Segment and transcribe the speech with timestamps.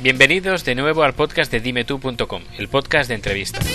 [0.00, 3.66] Bienvenidos de nuevo al podcast de dimetú.com, el podcast de entrevistas.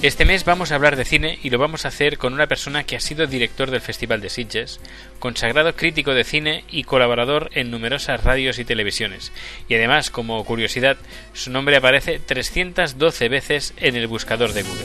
[0.00, 2.84] Este mes vamos a hablar de cine y lo vamos a hacer con una persona
[2.84, 4.80] que ha sido director del Festival de Sitges,
[5.18, 9.32] consagrado crítico de cine y colaborador en numerosas radios y televisiones.
[9.68, 10.96] Y además, como curiosidad,
[11.34, 14.84] su nombre aparece 312 veces en el buscador de Google.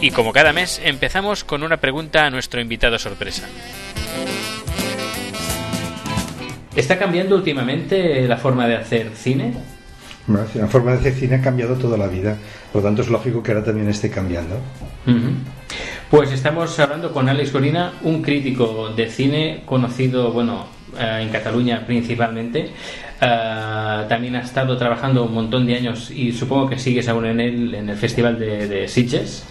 [0.00, 3.48] Y como cada mes, empezamos con una pregunta a nuestro invitado sorpresa.
[6.76, 9.54] ¿Está cambiando últimamente la forma de hacer cine?
[10.26, 12.36] La forma de hacer cine ha cambiado toda la vida,
[12.72, 14.56] por lo tanto es lógico que ahora también esté cambiando.
[16.10, 20.66] Pues estamos hablando con Alex Gorina, un crítico de cine conocido, bueno,
[20.98, 22.70] eh, en Cataluña principalmente.
[23.20, 27.40] Eh, también ha estado trabajando un montón de años y supongo que sigues aún en
[27.40, 29.44] el, en el Festival de, de Sitges.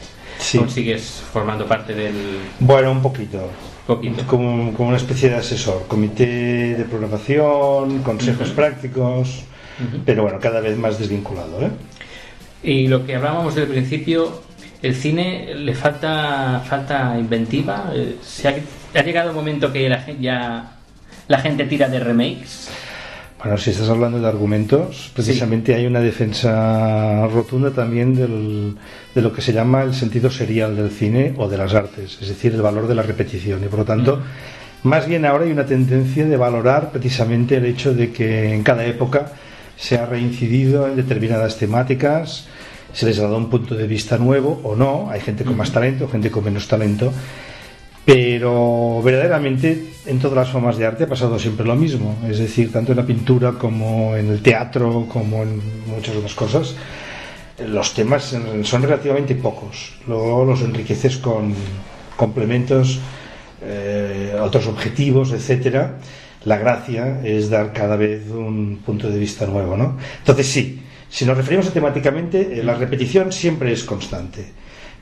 [0.44, 0.60] Sí.
[0.68, 2.14] sigues formando parte del...?
[2.60, 3.50] Bueno, un poquito.
[3.88, 4.26] Poquito.
[4.28, 9.46] Como, como una especie de asesor, comité de programación, consejos prácticos
[10.06, 11.62] pero bueno, cada vez más desvinculado.
[11.62, 11.70] ¿eh?
[12.64, 14.42] Y lo que hablábamos del principio,
[14.82, 17.92] el cine le falta falta inventiva.
[17.94, 20.78] Eh, ¿Se ha, llegado un momento que la, ya
[21.28, 22.70] la gente tira de remakes?
[23.44, 28.78] Bueno, si estás hablando de argumentos, precisamente hay una defensa rotunda también del,
[29.14, 32.30] de lo que se llama el sentido serial del cine o de las artes, es
[32.30, 33.62] decir, el valor de la repetición.
[33.62, 34.22] Y por lo tanto,
[34.84, 38.86] más bien ahora hay una tendencia de valorar precisamente el hecho de que en cada
[38.86, 39.34] época
[39.76, 42.48] se ha reincidido en determinadas temáticas,
[42.94, 45.74] se les ha dado un punto de vista nuevo o no, hay gente con más
[45.74, 47.12] talento, gente con menos talento,
[48.06, 52.72] pero verdaderamente en todas las formas de arte ha pasado siempre lo mismo, es decir,
[52.72, 56.76] tanto en la pintura como en el teatro, como en muchas otras cosas,
[57.68, 61.54] los temas son relativamente pocos, luego los enriqueces con
[62.18, 63.00] complementos,
[63.62, 65.98] eh, otros objetivos, etcétera
[66.46, 69.98] la gracia es dar cada vez un punto de vista nuevo, ¿no?
[70.20, 74.46] Entonces sí, si nos referimos a temáticamente, eh, la repetición siempre es constante.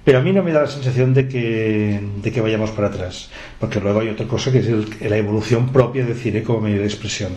[0.03, 3.29] Pero a mí no me da la sensación de que, de que vayamos para atrás,
[3.59, 4.67] porque luego hay otra cosa que es
[5.01, 7.33] la evolución propia del cine como medio de expresión.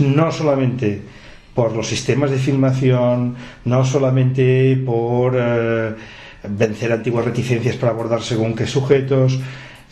[0.00, 1.00] No solamente
[1.54, 5.94] por los sistemas de filmación, no solamente por eh,
[6.48, 9.38] vencer antiguas reticencias para abordar según qué sujetos,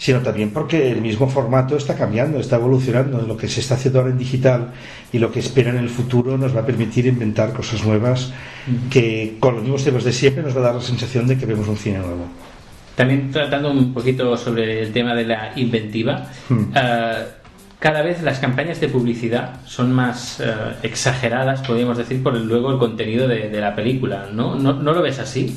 [0.02, 3.22] sino también porque el mismo formato está cambiando, está evolucionando.
[3.22, 4.72] Lo que se está haciendo ahora en digital
[5.12, 8.32] y lo que espera en el futuro nos va a permitir inventar cosas nuevas
[8.90, 11.46] que con los mismos temas de siempre nos va a dar la sensación de que
[11.46, 12.26] vemos un cine nuevo.
[12.96, 16.62] También tratando un poquito sobre el tema de la inventiva, hmm.
[16.74, 17.24] eh,
[17.78, 20.52] cada vez las campañas de publicidad son más eh,
[20.82, 24.26] exageradas, podríamos decir, por luego el contenido de, la película.
[24.32, 24.56] ¿No?
[24.56, 25.56] ¿No, ¿No lo ves así?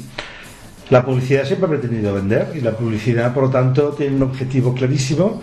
[0.90, 4.73] La publicidad siempre ha pretendido vender y la publicidad, por lo tanto, tiene un objetivo
[4.73, 5.41] clarísimo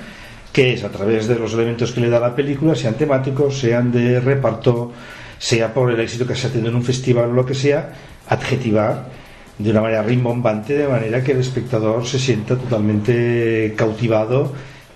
[0.52, 3.90] que es a través de los elementos que le da la película, sean temáticos, sean
[3.90, 4.92] de reparto,
[5.38, 7.92] sea por el éxito que se ha tenido en un festival o lo que sea,
[8.28, 9.08] adjetivar
[9.58, 14.52] de una manera rimbombante, de manera que el espectador se sienta totalmente cautivado,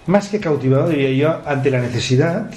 [0.07, 2.51] más que cautivado, diría yo, ante la necesidad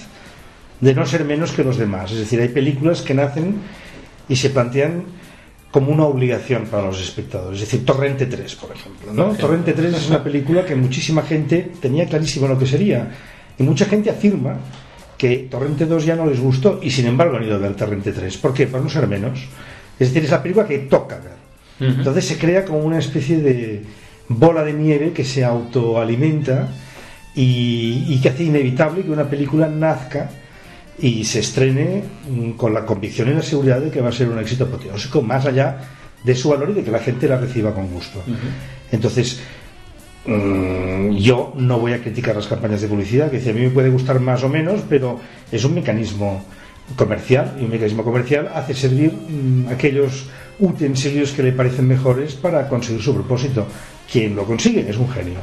[0.79, 2.11] de no ser menos que los demás.
[2.11, 3.55] Es decir, hay películas que nacen
[4.27, 5.03] y se plantean
[5.71, 7.61] como una obligación para los espectadores.
[7.61, 9.13] Es decir, Torrente 3, por ejemplo.
[9.13, 9.33] ¿no?
[9.33, 13.11] Torrente 3 es una película que muchísima gente tenía clarísimo lo que sería.
[13.57, 14.57] Y mucha gente afirma
[15.17, 18.11] que Torrente 2 ya no les gustó y sin embargo han ido a ver Torrente
[18.11, 18.37] 3.
[18.37, 18.67] ¿Por qué?
[18.67, 19.39] Por no ser menos.
[19.99, 21.39] Es decir, es la película que toca ver.
[21.81, 23.83] Entonces se crea como una especie de
[24.27, 26.67] bola de nieve que se autoalimenta
[27.35, 30.29] y, y que hace inevitable que una película nazca
[31.01, 34.29] y se estrene mm, con la convicción y la seguridad de que va a ser
[34.29, 35.77] un éxito apoteósico, más allá
[36.23, 38.21] de su valor y de que la gente la reciba con gusto.
[38.91, 39.39] Entonces,
[40.25, 43.89] mm, yo no voy a criticar las campañas de publicidad, que a mí me puede
[43.89, 45.19] gustar más o menos, pero
[45.51, 46.43] es un mecanismo
[46.95, 50.27] comercial y un mecanismo comercial hace servir mm, aquellos
[50.59, 53.65] utensilios que le parecen mejores para conseguir su propósito.
[54.11, 55.39] Quien lo consigue es un genio.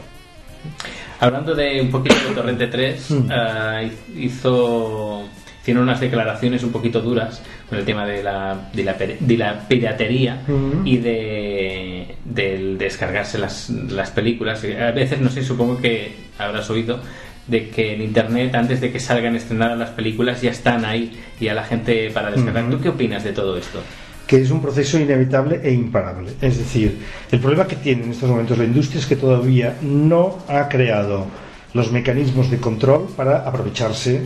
[1.19, 5.25] Hablando de un poquito de Torrente 3, eh, hizo
[5.67, 9.67] tiene unas declaraciones un poquito duras con el tema de la, de la, de la
[9.67, 10.43] piratería
[10.85, 14.63] y de del descargarse las, las películas.
[14.63, 17.01] A veces, no sé, supongo que habrás oído
[17.49, 21.49] de que en internet antes de que salgan estrenadas las películas ya están ahí y
[21.49, 22.71] a la gente para descargar.
[22.71, 23.81] ¿Tú qué opinas de todo esto?
[24.29, 26.33] que es un proceso inevitable e imparable.
[26.41, 26.99] Es decir,
[27.31, 31.27] el problema que tiene en estos momentos la industria es que todavía no ha creado
[31.75, 34.23] los mecanismos de control para aprovecharse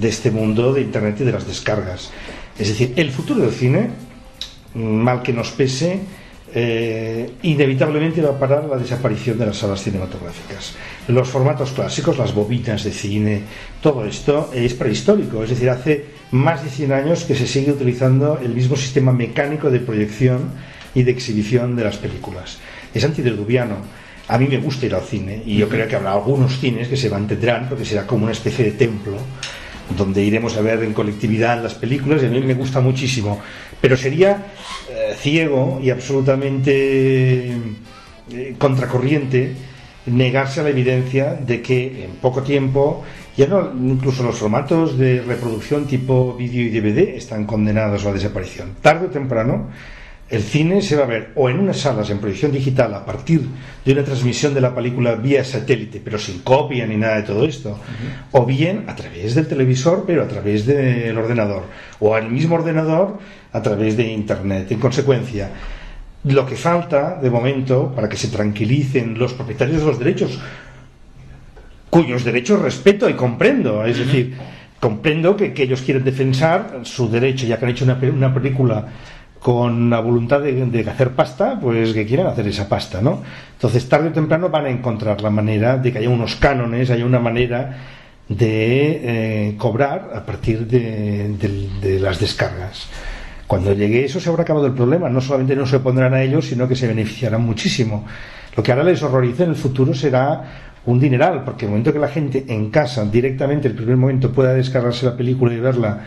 [0.00, 2.10] de este mundo de Internet y de las descargas.
[2.58, 3.90] Es decir, el futuro del cine,
[4.74, 6.00] mal que nos pese,
[6.52, 10.74] eh, inevitablemente va a parar la desaparición de las salas cinematográficas.
[11.08, 13.42] Los formatos clásicos, las bobinas de cine,
[13.80, 18.38] todo esto es prehistórico, es decir, hace más de 100 años que se sigue utilizando
[18.42, 20.50] el mismo sistema mecánico de proyección
[20.94, 22.58] y de exhibición de las películas.
[22.92, 23.76] Es antediluviano.
[24.26, 26.96] A mí me gusta ir al cine y yo creo que habrá algunos cines que
[26.96, 29.16] se mantendrán porque será como una especie de templo
[29.96, 33.40] donde iremos a ver en colectividad las películas y a mí me gusta muchísimo.
[33.80, 34.46] Pero sería
[34.90, 37.52] eh, ciego y absolutamente
[38.32, 39.54] eh, contracorriente
[40.06, 43.04] negarse a la evidencia de que en poco tiempo
[43.36, 48.14] ya no incluso los formatos de reproducción tipo vídeo y DVD están condenados a la
[48.14, 48.76] desaparición.
[48.80, 49.68] Tarde o temprano
[50.30, 53.42] el cine se va a ver o en unas salas en proyección digital a partir
[53.84, 57.44] de una transmisión de la película vía satélite, pero sin copia ni nada de todo
[57.44, 57.78] esto,
[58.30, 61.64] o bien a través del televisor, pero a través del ordenador,
[61.98, 63.18] o al mismo ordenador
[63.52, 64.70] a través de Internet.
[64.70, 65.50] En consecuencia,
[66.24, 70.38] lo que falta de momento para que se tranquilicen los propietarios de los derechos,
[71.88, 74.36] cuyos derechos respeto y comprendo, es decir,
[74.78, 78.86] comprendo que, ellos quieren defensar su derecho, ya que han hecho una, una película
[79.40, 83.22] con la voluntad de, hacer pasta, pues que quieran hacer esa pasta, ¿no?
[83.54, 87.06] Entonces, tarde o temprano van a encontrar la manera de que haya unos cánones, haya
[87.06, 87.76] una manera
[88.28, 89.00] de
[89.48, 91.34] eh, cobrar a partir de,
[91.80, 92.86] de, las descargas.
[93.46, 95.08] Cuando llegue eso se habrá acabado el problema.
[95.08, 98.06] No solamente no se pondrán a ellos, sino que se beneficiarán muchísimo.
[98.56, 101.98] Lo que ahora les horrorice en el futuro será un dineral, porque el momento que
[101.98, 106.00] la gente en casa directamente, el primer momento, pueda descargarse la película y verla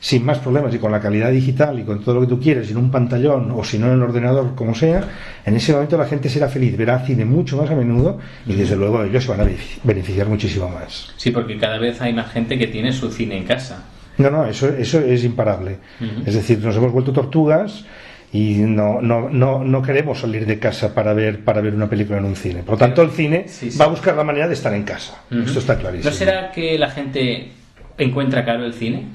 [0.00, 2.70] sin más problemas y con la calidad digital y con todo lo que tú quieres,
[2.70, 5.04] en un pantallón o si no en el ordenador, como sea,
[5.44, 8.76] en ese momento la gente será feliz, verá cine mucho más a menudo y desde
[8.76, 9.48] luego ellos se van a
[9.82, 11.12] beneficiar muchísimo más.
[11.16, 13.84] Sí, porque cada vez hay más gente que tiene su cine en casa.
[14.18, 15.78] No, no, eso, eso es imparable.
[16.26, 17.84] Es decir, nos hemos vuelto tortugas
[18.32, 22.18] y no, no, no, no queremos salir de casa para ver, para ver una película
[22.18, 22.62] en un cine.
[22.62, 23.46] Por lo tanto, el cine
[23.80, 25.22] va a buscar la manera de estar en casa.
[25.30, 26.10] Esto está clarísimo.
[26.10, 27.52] ¿No será que la gente
[27.96, 29.06] encuentra caro el cine?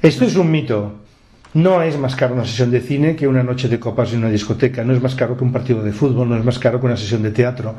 [0.00, 0.92] Esto es un mito.
[1.54, 4.30] No es más caro una sesión de cine que una noche de copas en una
[4.30, 6.86] discoteca, no es más caro que un partido de fútbol, no es más caro que
[6.86, 7.74] una sesión de teatro,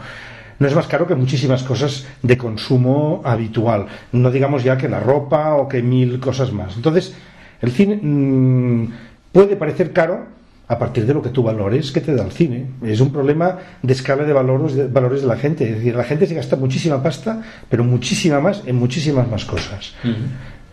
[0.57, 4.99] no es más caro que muchísimas cosas de consumo habitual, no digamos ya que la
[4.99, 6.75] ropa o que mil cosas más.
[6.75, 7.15] Entonces,
[7.61, 8.91] el cine mm,
[9.31, 10.25] puede parecer caro
[10.67, 12.67] a partir de lo que tú valores que te da el cine.
[12.83, 15.67] Es un problema de escala de valores de, valores de la gente.
[15.67, 19.95] Es decir, la gente se gasta muchísima pasta, pero muchísima más en muchísimas más cosas.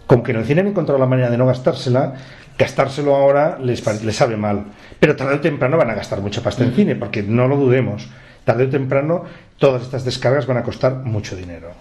[0.06, 2.14] Como que en el cine han encontrado la manera de no gastársela,
[2.58, 4.64] gastárselo ahora les, les sabe mal.
[5.00, 8.08] Pero tarde o temprano van a gastar mucha pasta en cine, porque no lo dudemos.
[8.44, 9.24] Tarde o temprano
[9.58, 11.72] todas estas descargas van a costar mucho dinero.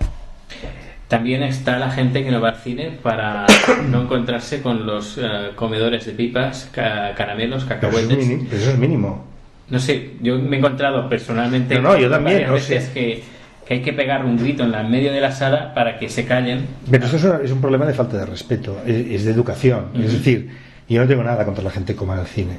[1.07, 3.45] También está la gente que no va al cine para
[3.89, 8.51] no encontrarse con los eh, comedores de pipas, caramelos, cacahuetes.
[8.51, 9.23] Eso es, mínimo,
[9.69, 11.75] No sé, yo me he encontrado personalmente.
[11.75, 12.47] No, no yo también.
[12.47, 12.89] No sé.
[12.91, 13.23] que
[13.65, 16.25] que hay que pegar un grito en el medio de la sala para que se
[16.25, 16.67] callen.
[16.89, 19.87] Pero eso es, un problema de falta de respeto, es, de educación.
[19.95, 20.49] Es decir,
[20.87, 22.57] yo no tengo nada contra la gente que coma en el cine.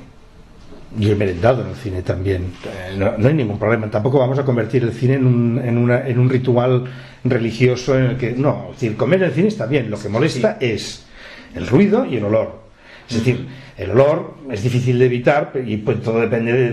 [0.98, 2.52] Yo he merendado en el cine también.
[2.64, 3.88] Eh, no, hay ningún problema.
[3.88, 6.84] Tampoco vamos a convertir el cine en un, en, una, en un ritual
[7.22, 8.32] religioso en el que.
[8.32, 9.90] No, es decir, comer en el cine está bien.
[9.90, 11.04] Lo que molesta es
[11.54, 12.65] el ruido y el olor.
[13.08, 13.46] Es decir,
[13.76, 16.72] el olor es difícil de evitar y pues todo depende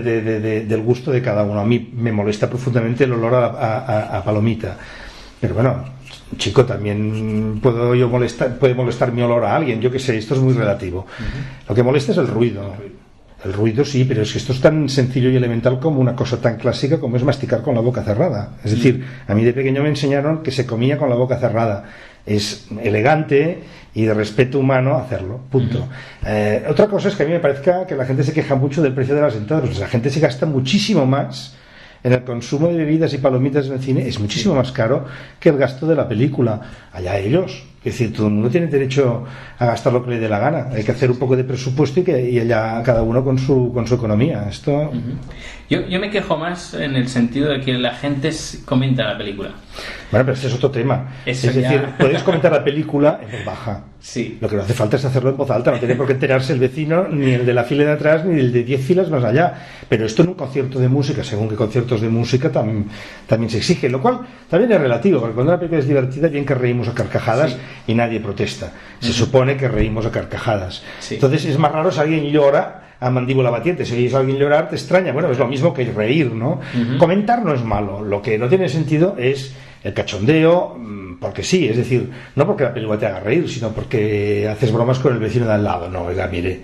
[0.64, 1.60] del gusto de cada uno.
[1.60, 4.76] A mí me molesta profundamente el olor a, palomita.
[5.40, 5.84] Pero bueno,
[6.36, 10.34] chico, también puedo yo molestar, puede molestar mi olor a alguien, yo qué sé, esto
[10.34, 11.06] es muy relativo.
[11.68, 12.72] Lo que molesta es el ruido.
[13.44, 16.40] El ruido sí, pero es que esto es tan sencillo y elemental como una cosa
[16.40, 18.56] tan clásica como es masticar con la boca cerrada.
[18.64, 21.84] Es decir, a mí de pequeño me enseñaron que se comía con la boca cerrada.
[22.26, 23.62] Es elegante
[23.94, 25.40] y de respeto humano hacerlo.
[25.50, 25.88] Punto.
[26.26, 28.82] Eh, otra cosa es que a mí me parezca que la gente se queja mucho
[28.82, 29.66] del precio de las entradas.
[29.66, 31.56] Pues la gente se gasta muchísimo más
[32.02, 34.06] en el consumo de bebidas y palomitas en el cine.
[34.06, 35.06] Es muchísimo más caro
[35.38, 36.60] que el gasto de la película.
[36.92, 37.64] Allá ellos.
[37.78, 39.24] Es decir, todo el mundo tiene derecho
[39.58, 40.68] a gastar lo que le dé la gana.
[40.72, 43.72] Hay que hacer un poco de presupuesto y que y allá cada uno con su,
[43.72, 44.46] con su economía.
[44.48, 44.90] Esto...
[45.68, 48.30] yo, yo me quejo más en el sentido de que la gente
[48.64, 49.50] comenta la película.
[50.10, 51.14] Bueno, pero ese es otro tema.
[51.26, 53.84] es decir, puedes comentar la película en voz baja.
[54.00, 54.38] Sí.
[54.40, 55.70] Lo que no hace falta es hacerlo en voz alta.
[55.70, 58.38] No tiene por qué enterarse el vecino, ni el de la fila de atrás, ni
[58.38, 59.54] el de 10 filas más allá.
[59.88, 62.86] Pero esto en un concierto de música, según que conciertos de música, también,
[63.26, 63.88] también se exige.
[63.88, 66.94] Lo cual también es relativo, porque cuando una película es divertida, bien que reímos a
[66.94, 68.72] carcajadas y nadie protesta.
[69.00, 70.82] Se supone que reímos a carcajadas.
[71.10, 73.84] Entonces es más raro si alguien llora a mandíbula batiente.
[73.84, 75.12] Si oyes a alguien llorar, te extraña.
[75.12, 76.60] Bueno, es lo mismo que reír, ¿no?
[76.98, 78.02] Comentar no es malo.
[78.02, 82.64] Lo que no tiene sentido es el cachondeo, mm, porque sí, es decir, no porque
[82.64, 85.90] la película te haga reír, sino porque haces bromas con el vecino de al lado.
[85.90, 86.62] No, oiga, mire,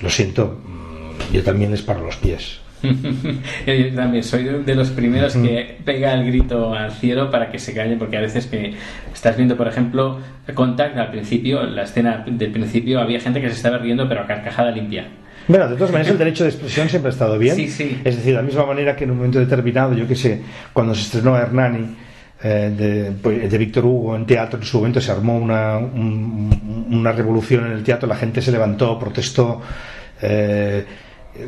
[0.00, 2.60] lo siento, mm, yo también les paro los pies.
[3.64, 7.72] Yo también soy de los primeros que pega el grito al cielo para que se
[7.74, 8.74] calle, porque a veces que
[9.14, 10.18] estás viendo, por ejemplo,
[10.52, 14.26] Contact al principio, la escena del principio, había gente que se estaba riendo, pero a
[14.26, 15.06] carcajada limpia.
[15.48, 17.56] Bueno, de todas maneras, el derecho de expresión siempre ha estado bien.
[17.56, 18.00] Sí, sí.
[18.04, 20.40] Es decir, de la misma manera que en un momento determinado, yo que sé,
[20.72, 21.96] cuando se estrenó Hernani,
[22.44, 27.12] eh, de, pues, de, Víctor Hugo en teatro, en su momento se armó una, una
[27.12, 29.60] revolución en el teatro, la gente se levantó, protestó.
[30.20, 30.84] Eh,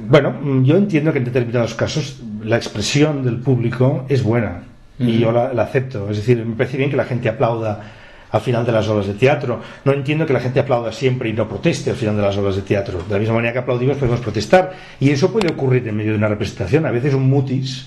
[0.08, 4.62] bueno, yo entiendo que en determinados casos la expresión del público es buena
[4.98, 6.10] y yo la, acepto.
[6.10, 7.80] Es decir, me parece bien que la gente aplauda
[8.34, 9.60] al final de las obras de teatro.
[9.84, 12.56] No entiendo que la gente aplauda siempre y no proteste al final de las obras
[12.56, 12.98] de teatro.
[13.06, 14.72] De la misma manera que aplaudimos podemos protestar.
[14.98, 16.84] Y eso puede ocurrir en medio de una representación.
[16.84, 17.86] A veces un mutis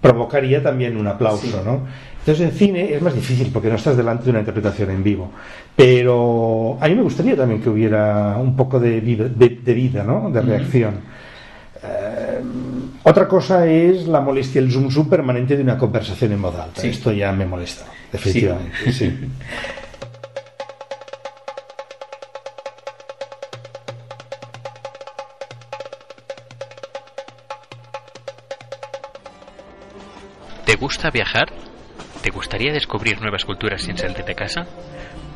[0.00, 1.80] provocaría también un aplauso, ¿no?
[2.20, 5.32] Entonces en cine es más difícil porque no estás delante de una interpretación en vivo.
[5.74, 10.30] Pero a mí me gustaría también que hubiera un poco de vida, de, vida ¿no?
[10.30, 10.94] De reacción.
[11.82, 12.40] Eh,
[13.08, 16.82] otra cosa es la molestia, el zoom zoom permanente de una conversación en modo alta.
[16.82, 18.92] Esto ya me molesta, definitivamente.
[18.92, 19.16] Sí.
[30.64, 31.52] ¿Te gusta viajar?
[32.22, 34.66] ¿Te gustaría descubrir nuevas culturas sin salir de casa?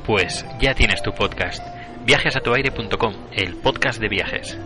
[0.04, 1.64] Pues ya tienes tu podcast,
[2.04, 4.58] viajesatuaire.com, el podcast de viajes.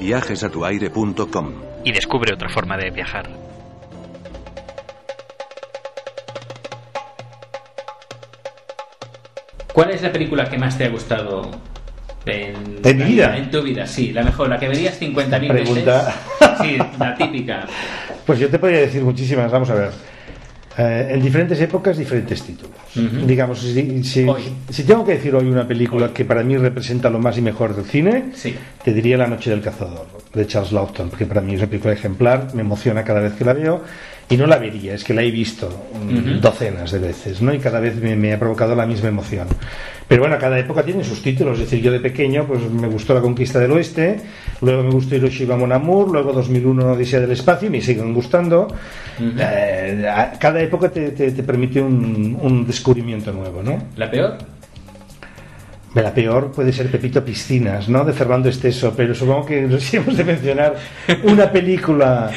[0.00, 3.28] Viajesatuaire.com Y descubre otra forma de viajar.
[9.72, 11.50] ¿Cuál es la película que más te ha gustado
[12.26, 13.36] en, ¿En mi vida?
[13.36, 16.14] En tu vida, sí, la mejor, la que verías 50.000 Pregunta.
[16.40, 16.58] veces.
[16.62, 17.66] Sí, la típica.
[18.24, 19.90] Pues yo te podría decir muchísimas, vamos a ver.
[20.76, 22.74] Eh, en diferentes épocas, diferentes títulos.
[23.26, 24.26] Digamos, si, si,
[24.70, 27.76] si, tengo que decir hoy una película que para mí representa lo más y mejor
[27.76, 28.54] del cine, sí.
[28.82, 31.94] te diría La Noche del Cazador, de Charles Lawton, porque para mí es una película
[31.94, 33.82] ejemplar, me emociona cada vez que la veo
[34.28, 35.86] y no la vería, es que la he visto
[36.40, 37.54] docenas de veces, ¿no?
[37.54, 39.46] Y cada vez me, me, ha provocado la misma emoción.
[40.06, 43.14] Pero bueno, cada época tiene sus títulos, es decir, yo de pequeño pues me gustó
[43.14, 44.20] La Conquista del Oeste,
[44.60, 48.68] luego me gustó Hiroshima Mon Amour, luego 2001 Odisea del Espacio y me siguen gustando.
[49.18, 50.04] eh,
[50.38, 53.82] cada época te, te, te permite un, un, descubrimiento nuevo, ¿no?
[53.96, 54.38] ¿La peor?
[55.94, 58.04] La peor puede ser Pepito Piscinas, ¿no?
[58.04, 60.74] De Fernando Esteso, pero supongo que si hemos de mencionar
[61.22, 62.30] una película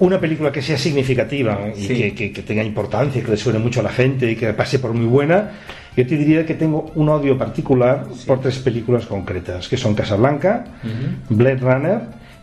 [0.00, 1.94] una película que sea significativa y Sí.
[1.94, 4.78] que, que- que tenga importancia, que le suene mucho a la gente y que pase
[4.78, 5.52] por muy buena,
[5.96, 10.64] yo te diría que tengo un odio particular por tres películas concretas, que son Casablanca,
[11.28, 12.00] Blade Runner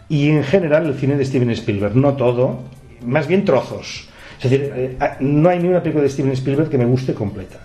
[0.07, 1.95] y en general el cine de Steven Spielberg.
[1.95, 2.61] No todo,
[3.05, 4.07] más bien trozos.
[4.41, 7.57] Es decir, eh, no hay ni una película de Steven Spielberg que me guste completa.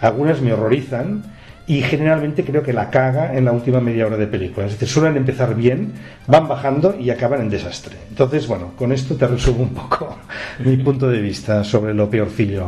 [0.00, 1.24] Algunas me horrorizan
[1.66, 4.66] y generalmente creo que la caga en la última media hora de película.
[4.66, 5.92] Es decir, suelen empezar bien,
[6.26, 7.96] van bajando y acaban en desastre.
[8.10, 10.18] Entonces, bueno, con esto te resumo un poco
[10.58, 12.66] mi punto de vista sobre lo peorcillo.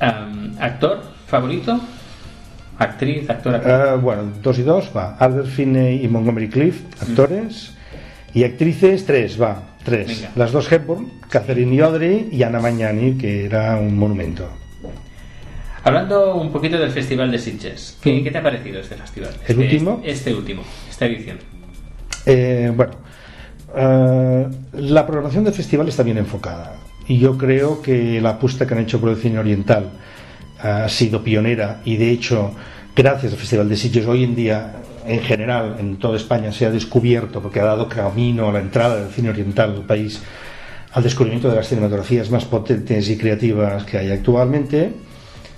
[0.00, 1.80] Um, ¿Actor favorito?
[2.78, 3.28] ¿Actriz?
[3.28, 3.56] ¿Actor?
[3.56, 3.74] actriz?
[3.74, 5.16] Eh, bueno, dos y dos, va.
[5.16, 7.72] Albert Finney y Montgomery Clift, actores.
[8.34, 9.62] Y actrices, tres, va.
[9.82, 10.08] Tres.
[10.08, 10.30] Venga.
[10.36, 14.65] Las dos Hepburn, Catherine y Audrey y Anna Magnani, que era un monumento.
[15.90, 19.30] Hablando un poquito del Festival de Sitges, ¿qué, qué te ha parecido este festival?
[19.34, 20.00] ¿El Este- último?
[20.04, 21.38] Este, último, esta edición.
[22.26, 22.94] Eh, bueno,
[23.76, 26.74] eh, la programación del festival está bien enfocada
[27.06, 29.90] y yo creo que la apuesta que han hecho por el cine oriental
[30.60, 32.50] ha sido pionera y de hecho
[32.96, 34.72] gracias al Festival de Sitges hoy en día
[35.06, 38.96] en general en toda España se ha descubierto porque ha dado camino a la entrada
[38.96, 40.20] del cine oriental al país
[40.94, 44.90] al descubrimiento de las cinematografías más potentes y creativas que hay actualmente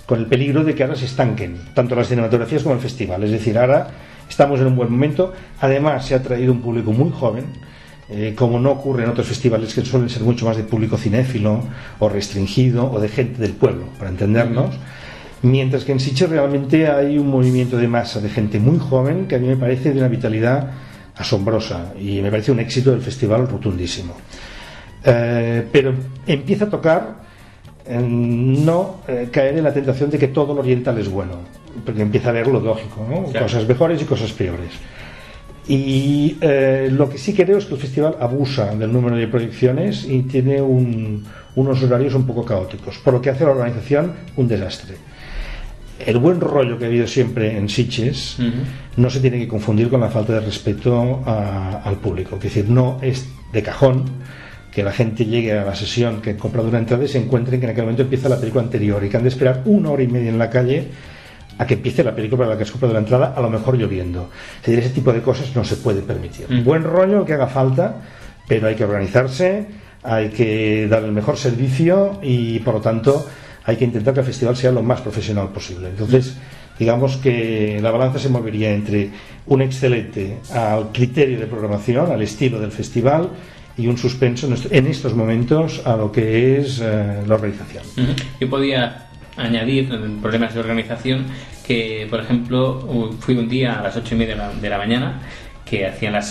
[0.09, 3.29] con el peligro de que ahora se estanquen tanto las cinematografías como el festival es
[3.29, 3.87] decir ahora
[4.27, 7.45] estamos en un buen momento además se ha traído un público muy joven
[8.11, 11.61] eh, como no ocurre en otros festivales que suelen ser mucho más de público cinéfilo
[11.99, 14.73] o restringido o de gente del pueblo, para entendernos.
[15.43, 19.35] Mientras que en Sitges realmente hay un movimiento de masa de gente muy joven que
[19.35, 20.71] a mí me parece de una vitalidad
[21.15, 24.15] asombrosa y me parece un éxito del festival rotundísimo.
[25.03, 25.93] Eh, pero
[26.25, 27.28] empieza a tocar
[27.89, 31.33] en no eh, caer en la tentación de que todo lo oriental es bueno,
[31.85, 33.23] porque empieza a ver lo lógico, ¿no?
[33.25, 33.45] Claro.
[33.47, 34.69] cosas mejores y cosas peores.
[35.67, 40.03] Y eh, lo que sí creo es que el festival abusa del número de proyecciones
[40.05, 41.23] y tiene un-
[41.55, 44.95] unos horarios un poco caóticos, por lo que hace a la organización un desastre.
[46.03, 48.37] El buen rollo que ha habido siempre en Sitges
[48.95, 52.37] no se tiene que confundir con la falta de respeto a- al público.
[52.37, 54.05] Es decir, no es de cajón
[54.71, 57.59] que la gente llegue a la sesión que ha comprado una entrada y se encuentren
[57.59, 60.03] que en aquel momento empieza la película anterior y que han de esperar una hora
[60.03, 60.87] y media en la calle
[61.57, 63.77] a que empiece la película para la que has comprado la entrada, a lo mejor
[63.77, 64.29] lloviendo.
[64.61, 66.45] Es decir, ese tipo de cosas no se puede permitir.
[66.49, 66.63] Mm.
[66.63, 67.97] Buen rollo, que haga falta,
[68.47, 69.65] pero hay que organizarse,
[70.03, 73.25] hay que dar el mejor servicio y por lo tanto
[73.65, 75.89] hay que intentar que el festival sea lo más profesional posible.
[75.89, 76.37] Entonces,
[76.79, 79.09] digamos que la balanza se movería entre
[79.47, 83.29] un excelente al criterio de programación, al estilo del festival
[83.79, 87.83] y un suspenso en estos momentos a lo que es eh, la organización.
[88.39, 89.07] Yo podía
[89.37, 89.89] añadir
[90.21, 91.25] problemas de organización
[91.65, 95.21] que, por ejemplo, fui un día a las ocho y media de la, mañana
[95.63, 96.23] que hacían la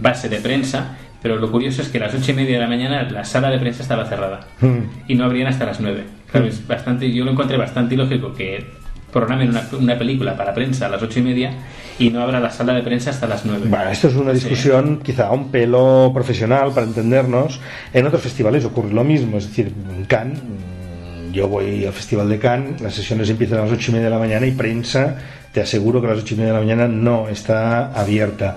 [0.00, 2.68] base de prensa pero lo curioso es que a las ocho y media de la
[2.68, 5.08] mañana la sala de prensa estaba cerrada mm.
[5.08, 6.04] y no abrían hasta las nueve.
[6.30, 8.64] Claro, es bastante, yo lo encontré bastante ilógico que
[9.12, 11.52] programen una, una, película para prensa a las ocho y media
[11.98, 13.66] y no abra la sala de prensa hasta las nueve.
[13.68, 17.60] Bueno, esto es una discusión quizá un pelo profesional para entendernos.
[17.92, 22.28] En otros festivales ocurre lo mismo, es decir, en Cannes, mm, yo voy al Festival
[22.28, 25.16] de Cannes, las sesiones empiezan a las ocho y media de la mañana y prensa,
[25.52, 28.56] te aseguro que a las ocho y media de la mañana no está abierta.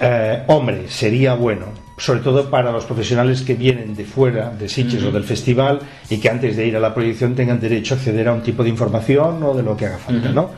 [0.00, 5.02] Eh, hombre, sería bueno sobre todo para los profesionales que vienen de fuera, de Sitges
[5.04, 5.80] o del festival,
[6.10, 8.64] y que antes de ir a la proyección tengan derecho a acceder a un tipo
[8.64, 10.50] de información o de lo que haga falta, ¿no?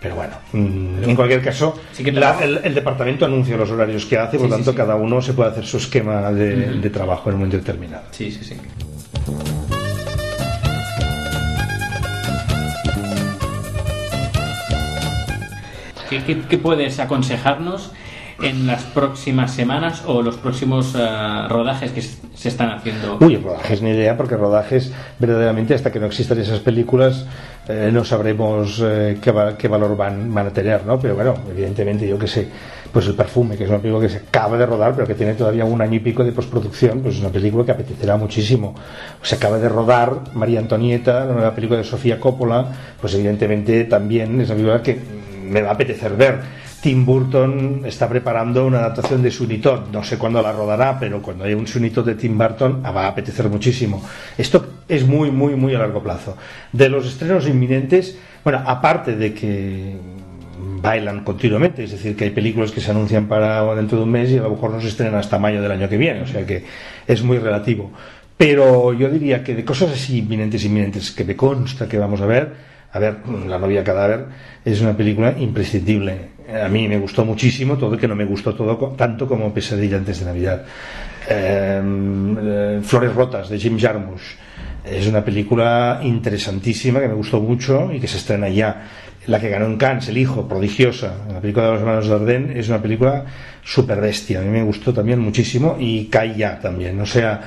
[0.00, 4.56] Pero bueno, mm, en cualquier caso, el, departamento anuncia los horarios que hace, por lo
[4.56, 8.04] tanto, cada uno se puede hacer su esquema de, trabajo en un momento determinado.
[8.10, 8.56] Sí, sí, sí.
[16.08, 17.92] qué puedes aconsejarnos
[18.42, 23.18] en las próximas semanas o los próximos eh, rodajes que se están haciendo?
[23.20, 27.26] Uy, rodajes ni idea, porque rodajes verdaderamente hasta que no existan esas películas
[27.68, 31.00] eh, no sabremos eh, qué, valor van, van a tener, ¿no?
[31.00, 32.48] Pero bueno, evidentemente yo que sé,
[32.92, 35.34] pues el perfume, que es una película que se acaba de rodar, pero que tiene
[35.34, 38.74] todavía un año y pico de postproducción, pues es una película que apetecerá muchísimo.
[39.22, 42.66] Se acaba de rodar María Antonieta, la nueva película de Sofía Coppola,
[43.00, 45.00] pues evidentemente también es una película que
[45.42, 49.92] me va a apetecer ver Tim Burton está preparando una adaptación de Sunitón.
[49.92, 53.04] No sé cuándo la rodará, pero cuando haya un Sunitón de Tim Burton ah, va
[53.04, 54.02] a apetecer muchísimo.
[54.36, 56.36] Esto es muy, muy, muy a largo plazo.
[56.72, 59.96] De los estrenos inminentes, bueno, aparte de que
[60.80, 64.30] bailan continuamente, es decir, que hay películas que se anuncian para dentro de un mes
[64.30, 66.46] y a lo mejor no se estrenan hasta mayo del año que viene, o sea
[66.46, 66.64] que
[67.06, 67.90] es muy relativo.
[68.36, 72.26] Pero yo diría que de cosas así inminentes, inminentes, que me consta que vamos a
[72.26, 74.26] ver, a ver, La novia cadáver
[74.64, 76.35] es una película imprescindible.
[76.48, 80.20] A mí me gustó muchísimo, todo que no me gustó todo tanto como Pesadilla antes
[80.20, 80.64] de Navidad.
[81.28, 84.36] Em, eh, Flores rotas de Jim Jarmusch
[84.84, 88.86] es una película interesantísima que me gustó mucho y que se estrena ya.
[89.26, 92.68] La que ganó en Cannes, El Hijo, prodigiosa, la película de los hermanos Dardenne, es
[92.68, 93.24] una película
[93.64, 94.38] super bestia.
[94.38, 97.00] A mí me gustó también muchísimo y cae ya también.
[97.00, 97.40] O sea,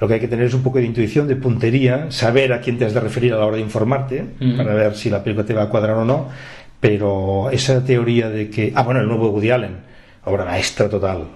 [0.00, 2.78] lo que hay que tener es un poco de intuición, de puntería, saber a quién
[2.78, 4.24] te has de referir a la hora de informarte,
[4.56, 6.28] para ver si la película te va a cuadrar o no.
[6.80, 8.72] Pero esa teoría de que.
[8.74, 9.76] Ah, bueno, el nuevo Woody Allen,
[10.24, 11.28] obra maestra total.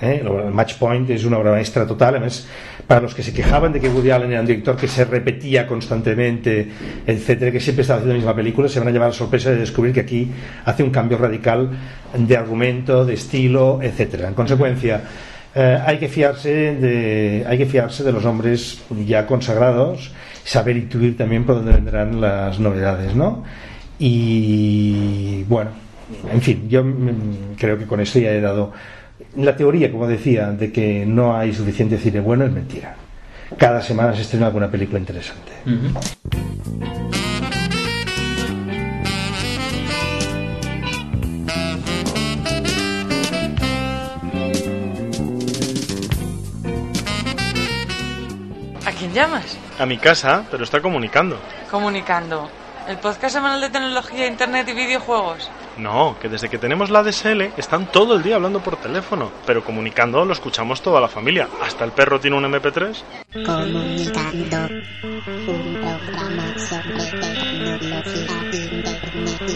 [0.00, 0.22] ¿eh?
[0.22, 2.16] El Match Point es una obra maestra total.
[2.16, 2.46] Además,
[2.86, 5.66] para los que se quejaban de que Woody Allen era un director que se repetía
[5.66, 6.68] constantemente,
[7.06, 9.56] etcétera, que siempre estaba haciendo la misma película, se van a llevar la sorpresa de
[9.56, 10.30] descubrir que aquí
[10.64, 11.70] hace un cambio radical
[12.16, 14.28] de argumento, de estilo, etcétera.
[14.28, 15.02] En consecuencia
[15.54, 20.12] eh, hay que fiarse de hay que fiarse de los hombres ya consagrados
[20.44, 23.42] saber intuir también por dónde vendrán las novedades no
[24.00, 25.70] y bueno
[26.32, 26.82] en fin yo
[27.56, 28.72] creo que con eso ya he dado
[29.36, 32.96] la teoría como decía de que no hay suficiente cine bueno es mentira
[33.56, 35.52] cada semana se estrena alguna película interesante
[49.12, 49.58] llamas?
[49.78, 51.38] A mi casa, pero está comunicando.
[51.70, 52.48] Comunicando.
[52.90, 55.48] ¿El podcast semanal de tecnología, internet y videojuegos?
[55.78, 59.62] No, que desde que tenemos la DSL están todo el día hablando por teléfono, pero
[59.62, 61.48] comunicando lo escuchamos toda la familia.
[61.62, 62.96] ¿Hasta el perro tiene un MP3?
[63.46, 64.74] Comunicando,
[65.46, 69.46] un programa sobre tecnología, internet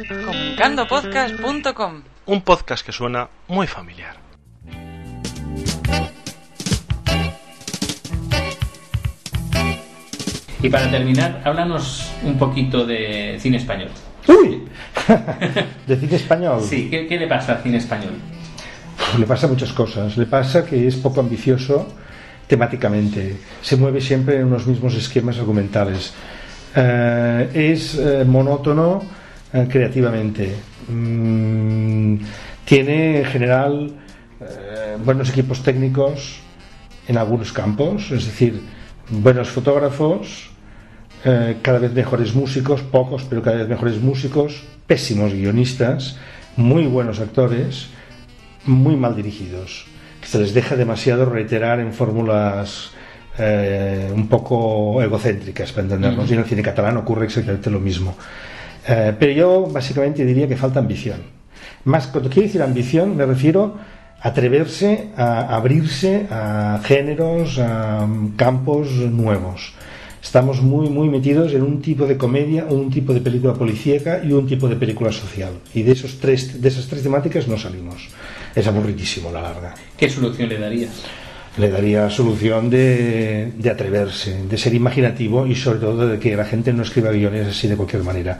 [0.00, 4.23] y Comunicandopodcast.com Un podcast que suena muy familiar.
[10.64, 13.90] Y para terminar, háblanos un poquito de cine español.
[14.26, 14.62] ¡Uy!
[15.86, 16.62] ¿De cine español?
[16.62, 18.14] Sí, ¿qué, le pasa al cine español?
[19.18, 20.16] Le pasa muchas cosas.
[20.16, 21.86] Le pasa que es poco ambicioso
[22.46, 23.36] temáticamente.
[23.60, 26.14] Se mueve siempre en unos mismos esquemas argumentales.
[26.74, 29.02] Eh, es eh, monótono
[29.52, 30.54] eh, creativamente.
[30.88, 32.16] Mm,
[32.64, 33.92] tiene en general
[35.04, 36.40] buenos equipos técnicos
[37.08, 38.60] en algunos campos, es decir,
[39.10, 40.53] buenos fotógrafos,
[41.24, 46.18] eh, cada vez mejores músicos, pocos, pero cada vez mejores músicos, pésimos guionistas,
[46.56, 47.88] muy buenos actores,
[48.66, 49.86] muy mal dirigidos.
[50.22, 52.90] se les deja demasiado reiterar en fórmulas
[53.38, 56.30] eh, un poco egocéntricas, para entendernos.
[56.30, 58.14] Y en el cine catalán ocurre exactamente lo mismo.
[58.86, 61.22] Eh, pero yo básicamente diría que falta ambición.
[61.84, 63.76] Más, cuando quiero decir ambición, me refiero
[64.20, 68.06] a atreverse a abrirse a géneros, a
[68.36, 69.74] campos nuevos.
[70.24, 74.32] Estamos muy, muy metidos en un tipo de comedia, un tipo de película policíaca y
[74.32, 75.52] un tipo de película social.
[75.74, 78.08] Y de, esos tres, de esas tres temáticas no salimos.
[78.54, 79.74] Es aburridísimo la larga.
[79.96, 81.04] ¿Qué solución le darías?
[81.56, 86.44] Le daría solución de, de, atreverse, de ser imaginativo y sobre todo de que la
[86.44, 88.36] gente no escriba guiones así de cualquier manera.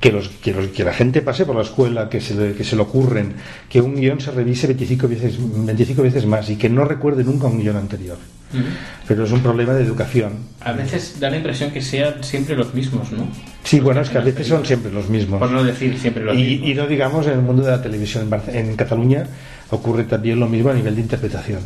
[0.00, 2.64] Que, los, que, los, que la gente pase por la escuela, que se, le, que
[2.64, 3.34] se le ocurren,
[3.68, 7.46] que un guion se revise 25 veces, 25 veces más y que no recuerde nunca
[7.46, 8.16] un guion anterior.
[8.52, 8.62] Uh -huh.
[9.08, 10.32] Pero es un problema de educación.
[10.60, 13.26] A veces da la impresión que sean siempre los mismos, ¿no?
[13.64, 15.40] Sí, bueno, es que a veces son siempre los mismos.
[15.40, 16.68] Por no decir siempre los y, mismos.
[16.68, 18.30] Y no digamos en el mundo de la televisión.
[18.48, 19.24] En, Cataluña
[19.70, 21.60] ocurre también lo mismo a nivel de interpretación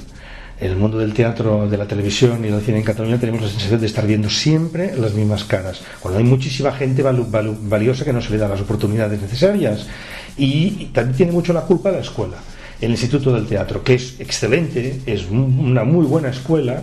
[0.61, 3.81] el mundo del teatro, de la televisión y del cine en Cataluña tenemos la sensación
[3.81, 8.31] de estar viendo siempre las mismas caras, cuando hay muchísima gente valiosa que no se
[8.31, 9.87] le da las oportunidades necesarias.
[10.37, 12.37] Y, y, también tiene mucho la culpa la escuela,
[12.81, 16.83] el Instituto del Teatro, que es excelente, es una muy buena escuela,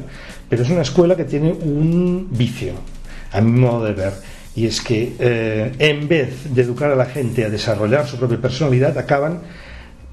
[0.49, 2.73] pero es una escuela que tiene un vicio,
[3.31, 4.13] a mi modo de ver.
[4.55, 8.41] Y es que eh, en vez de educar a la gente a desarrollar su propia
[8.41, 9.41] personalidad, acaban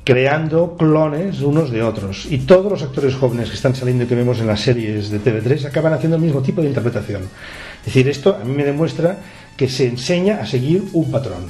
[0.05, 2.27] creando clones unos de otros.
[2.31, 5.21] Y todos los actores jóvenes que están saliendo y que vemos en las series de
[5.21, 7.23] TV3 acaban haciendo el mismo tipo de interpretación.
[7.81, 9.19] Es decir, esto a mí me demuestra
[9.57, 11.47] que se enseña a seguir un patrón,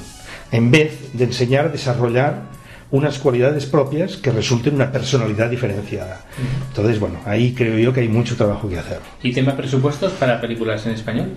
[0.51, 2.54] en vez de enseñar a desarrollar
[2.95, 6.21] unas cualidades propias que resulten una personalidad diferenciada.
[6.69, 8.99] Entonces, bueno, ahí creo yo que hay mucho trabajo que hacer.
[9.21, 11.31] ¿Y tema presupuestos para películas en español?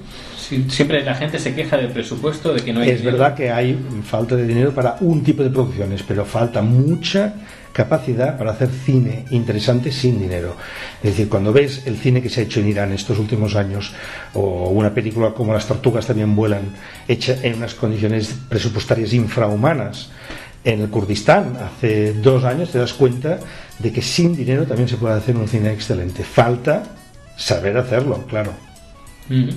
[0.68, 2.90] Siempre la gente se queja del presupuesto, de que no hay.
[2.90, 3.18] Es dinero.
[3.18, 7.34] verdad que hay falta de dinero para un tipo de producciones, pero falta mucha
[7.72, 10.56] capacidad para hacer cine interesante sin dinero.
[11.02, 13.92] Es decir, cuando ves el cine que se ha hecho en Irán estos últimos años,
[14.34, 16.62] o una película como Las tortugas también vuelan,
[17.06, 20.10] hecha en unas condiciones presupuestarias infrahumanas,
[20.64, 23.38] en el Kurdistán hace dos años te das cuenta
[23.78, 26.24] de que sin dinero también se puede hacer un cine excelente.
[26.24, 26.82] Falta
[27.36, 28.52] saber hacerlo, claro.
[29.28, 29.48] Mm.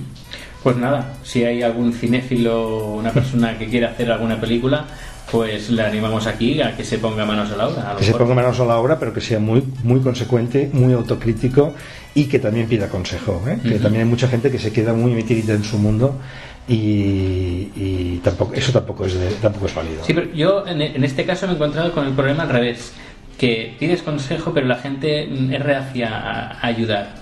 [0.63, 4.85] Pues nada, si hay algún cinéfilo, una persona que quiera hacer alguna película,
[5.31, 7.91] pues le animamos aquí a que se ponga manos a la obra.
[7.91, 10.93] A que se ponga manos a la obra, pero que sea muy, muy consecuente, muy
[10.93, 11.73] autocrítico
[12.13, 13.41] y que también pida consejo.
[13.47, 13.53] ¿eh?
[13.53, 13.69] Uh -huh.
[13.69, 16.19] Que también hay mucha gente que se queda muy metida en su mundo
[16.67, 20.03] y, y, tampoco eso tampoco es de, tampoco es válido.
[20.03, 22.93] Sí, pero yo en, en, este caso me he encontrado con el problema al revés,
[23.37, 27.15] que pides consejo pero la gente es reacia a, ayudar.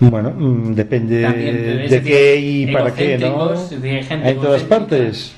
[0.00, 3.52] Bueno, mm, depende También, de qué y para qué, ¿no?
[4.10, 5.34] En todas partes.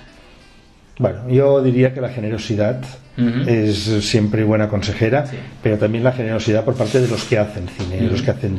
[1.01, 2.83] Bueno, yo diría que la generosidad
[3.17, 3.49] uh -huh.
[3.49, 5.37] es siempre buena consejera, sí.
[5.63, 8.11] pero también la generosidad por parte de los que hacen cine, uh -huh.
[8.11, 8.59] los que hacen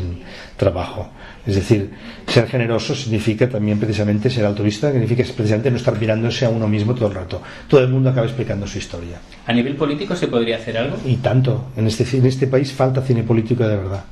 [0.57, 1.11] trabajo.
[1.45, 1.91] Es decir,
[2.25, 6.95] ser generoso significa también precisamente ser altruista, significa precisamente no estar mirándose a uno mismo
[6.95, 7.43] todo el rato.
[7.67, 9.17] Todo el mundo acaba explicando su historia.
[9.45, 10.97] ¿A nivel político se podría hacer algo?
[11.05, 11.69] Y tanto.
[11.77, 14.03] En este, en este país falta cine político de verdad.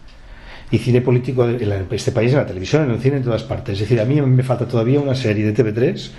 [0.70, 3.74] Y cine político en este país, en la televisión, en el cine, en todas partes.
[3.74, 6.12] Es decir, a mí me falta todavía una serie de TV3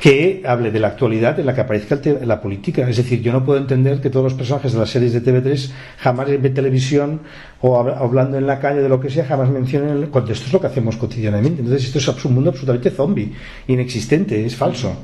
[0.00, 2.88] que hable de la actualidad en la que aparezca la política.
[2.88, 5.70] Es decir, yo no puedo entender que todos los personajes de las series de TV3
[5.98, 7.20] jamás en televisión
[7.60, 10.60] o hablando en la calle de lo que sea, jamás mencionen cuando esto es lo
[10.60, 11.62] que hacemos cotidianamente.
[11.62, 13.32] Entonces, esto es un mundo absolutamente zombie,
[13.66, 14.96] inexistente, es falso.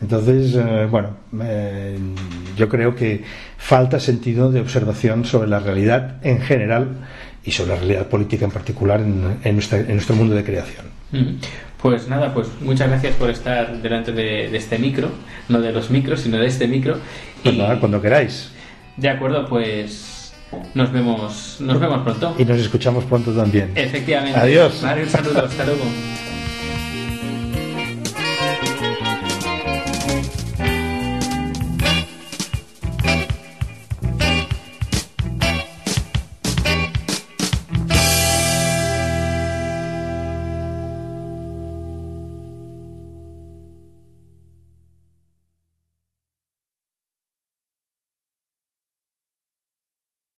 [0.00, 1.98] Entonces, eh, bueno, eh,
[2.56, 3.22] yo creo que
[3.56, 7.06] falta sentido de observación sobre la realidad en general
[7.44, 10.86] y sobre la realidad política en particular en nuestro mundo de creación.
[11.82, 15.10] Pues nada, pues muchas gracias por estar delante de, de este micro,
[15.48, 16.98] no de los micros, sino de este micro.
[17.42, 18.50] Pues y, nada, cuando queráis.
[18.96, 20.32] De acuerdo, pues
[20.74, 22.34] nos vemos, nos vemos pronto.
[22.38, 23.70] Y nos escuchamos pronto también.
[23.74, 24.38] Efectivamente.
[24.38, 24.82] Adiós.
[24.82, 25.84] Vale, un saludo, hasta luego.